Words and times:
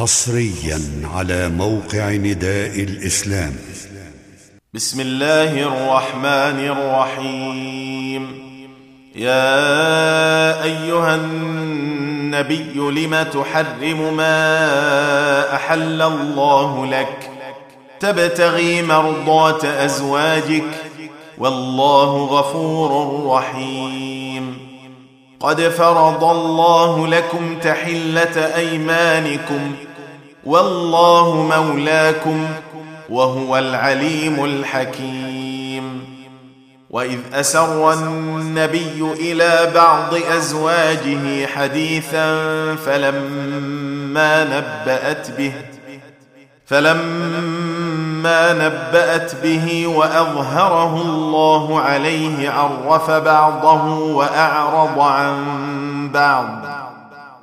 حصريا 0.00 0.80
على 1.14 1.48
موقع 1.48 2.10
نداء 2.10 2.80
الإسلام. 2.80 3.56
بسم 4.74 5.00
الله 5.00 5.62
الرحمن 5.62 6.66
الرحيم. 6.66 8.22
يا 9.16 10.64
أيها 10.64 11.14
النبي 11.14 12.72
لم 12.74 13.22
تحرم 13.22 14.16
ما 14.16 15.54
أحل 15.54 16.02
الله 16.02 16.86
لك؟ 16.86 17.30
تبتغي 18.00 18.82
مرضات 18.82 19.64
أزواجك. 19.64 20.70
والله 21.38 22.24
غفور 22.24 23.24
رحيم. 23.36 24.58
قد 25.40 25.60
فرض 25.60 26.24
الله 26.24 27.06
لكم 27.06 27.58
تحلة 27.58 28.56
أيمانكم. 28.56 29.74
والله 30.44 31.48
مولاكم 31.56 32.46
وهو 33.10 33.58
العليم 33.58 34.44
الحكيم. 34.44 36.10
وإذ 36.90 37.18
أسر 37.32 37.92
النبي 37.92 39.12
إلى 39.18 39.70
بعض 39.74 40.14
أزواجه 40.36 41.46
حديثا 41.46 42.34
فلما 42.76 44.44
نبأت 44.44 45.30
به 45.30 45.52
فلما 46.66 48.52
نبأت 48.52 49.34
به 49.42 49.86
وأظهره 49.86 51.02
الله 51.02 51.80
عليه 51.80 52.50
عرف 52.50 53.10
بعضه 53.10 53.84
وأعرض 53.88 54.98
عن 54.98 55.34
بعض. 56.14 56.89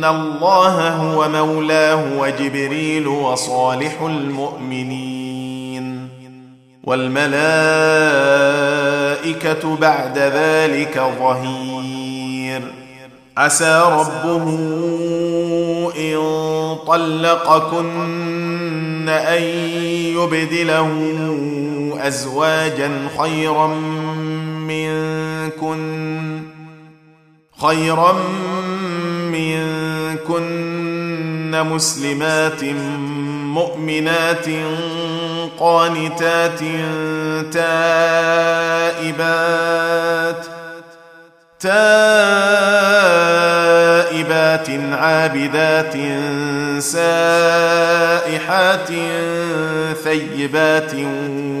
فان 0.00 0.04
الله 0.14 0.88
هو 0.88 1.28
مولاه 1.28 2.18
وجبريل 2.18 3.08
وصالح 3.08 4.02
المؤمنين 4.02 5.28
والملائكه 6.84 7.30
بعد 9.76 10.18
ذلك 10.18 11.02
ظهير 11.18 12.62
عسى 13.36 13.82
ربه 13.84 14.44
ان 15.96 16.16
طلقكن 16.86 18.28
ان 19.08 19.42
يبدله 20.16 20.88
ازواجا 22.00 22.90
خيرا 23.18 23.66
منكن 24.66 25.80
خيرا 27.62 28.12
منكن 28.12 28.59
مسلمات 31.62 32.64
مؤمنات 33.44 34.46
قانتات 35.58 36.60
تائبات 37.52 39.20
تائبات 41.60 42.30
عابدات 44.92 45.94
سائحات 46.82 48.88
ثيبات 50.04 50.92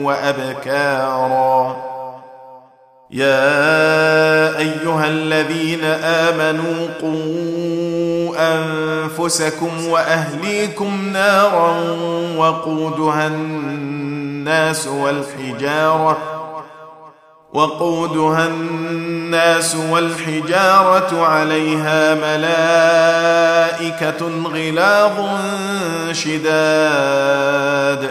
وابكارا 0.02 1.76
يا 3.10 4.58
ايها 4.58 5.08
الذين 5.08 5.84
امنوا 6.04 6.86
قوا 7.02 7.99
أنفسكم 8.38 9.86
وأهليكم 9.88 11.08
نارا 11.12 11.74
وقودها 12.36 13.26
الناس 13.26 14.86
والحجارة 14.86 16.18
وقودها 17.52 18.46
الناس 18.46 19.76
والحجارة 19.90 21.26
عليها 21.26 22.14
ملائكة 22.14 23.40
غلاظ 24.44 25.18
شداد 26.12 28.10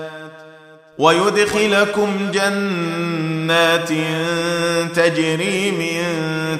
ويدخلكم 0.97 2.31
جنات 2.33 3.89
تجري 4.95 5.71
من 5.71 6.03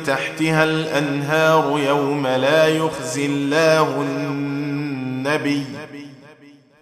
تحتها 0.05 0.63
الأنهار 0.63 1.79
يوم 1.87 2.27
لا 2.27 2.67
يخزي 2.67 3.25
الله 3.25 4.01
النبي 4.01 5.63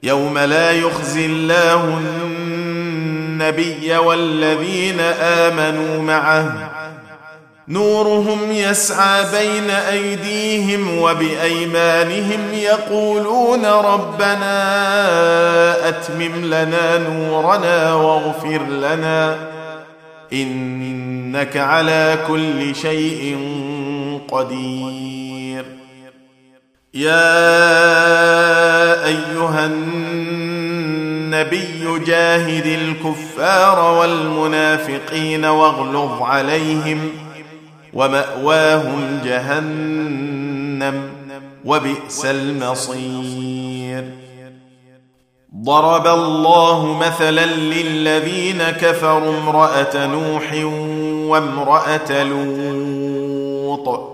يوم 0.03 0.37
لا 0.37 0.71
يخزي 0.71 1.25
الله 1.25 1.97
النبي 1.97 3.97
والذين 3.97 4.99
آمنوا 5.19 6.01
معه 6.01 6.78
نورهم 7.69 8.51
يسعى 8.51 9.25
بين 9.31 9.69
أيديهم 9.69 10.97
وبأيمانهم 10.97 12.39
يقولون 12.53 13.65
ربنا 13.65 14.49
أتمم 15.89 16.45
لنا 16.45 16.97
نورنا 16.97 17.93
واغفر 17.93 18.61
لنا 18.63 19.37
إنك 20.33 21.57
على 21.57 22.17
كل 22.27 22.75
شيء 22.75 23.37
قدير. 24.31 25.65
يا 26.93 27.45
أيها 29.05 29.65
النبي 29.65 30.79
جاهد 32.05 32.65
الكفار 32.65 33.93
والمنافقين 33.93 35.45
واغلظ 35.45 36.21
عليهم 36.21 37.28
ومأواهم 37.93 39.19
جهنم 39.25 41.09
وبئس 41.65 42.25
المصير. 42.25 44.03
ضرب 45.63 46.07
الله 46.07 46.97
مثلا 46.97 47.45
للذين 47.45 48.63
كفروا 48.63 49.39
امرأة 49.39 50.05
نوح 50.05 50.53
وامرأة 51.29 52.23
لوط. 52.23 54.09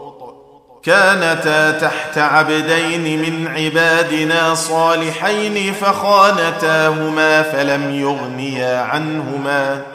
كانتا 0.83 1.71
تحت 1.71 2.17
عبدين 2.17 3.21
من 3.21 3.47
عبادنا 3.47 4.55
صالحين 4.55 5.73
فخانتاهما 5.73 7.41
فلم 7.41 7.91
يغنيا 7.91 8.81
عنهما. 8.81 9.94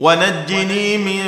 ونجني 0.00 0.98
من 0.98 1.22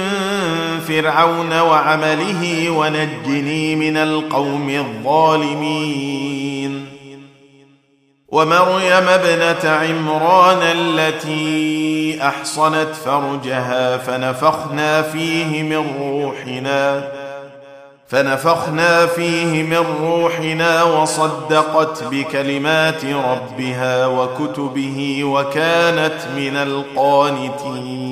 فرعون 0.89 1.61
وعمله 1.61 2.71
ونجني 2.71 3.77
من 3.77 3.97
القوم 3.97 4.71
الظالمين. 4.71 6.23
ومريم 8.29 9.09
ابنة 9.09 9.71
عمران 9.71 10.63
التي 10.63 12.19
أحصنت 12.23 12.95
فرجها 13.05 13.97
فنفخنا 13.97 15.03
فيه 15.03 15.63
من 15.63 15.95
روحنا 16.01 17.13
فنفخنا 18.09 19.07
فيه 19.07 19.63
من 19.63 19.85
روحنا 20.03 20.83
وصدقت 20.83 22.05
بكلمات 22.05 23.05
ربها 23.05 24.07
وكتبه 24.07 25.25
وكانت 25.25 26.19
من 26.37 26.57
القانتين. 26.57 28.12